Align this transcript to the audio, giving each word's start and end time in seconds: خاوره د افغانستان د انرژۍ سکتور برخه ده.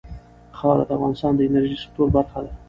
خاوره 0.57 0.83
د 0.87 0.91
افغانستان 0.97 1.31
د 1.35 1.39
انرژۍ 1.47 1.77
سکتور 1.83 2.07
برخه 2.17 2.39
ده. 2.45 2.51